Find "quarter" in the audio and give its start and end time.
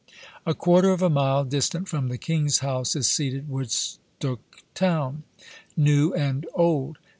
0.55-0.89